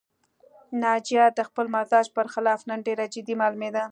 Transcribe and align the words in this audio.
ناجیه 0.81 1.25
د 1.37 1.39
خپل 1.49 1.65
مزاج 1.75 2.05
پر 2.15 2.25
خلاف 2.33 2.59
نن 2.69 2.79
ډېره 2.87 3.05
جدي 3.13 3.35
معلومېده 3.41 3.83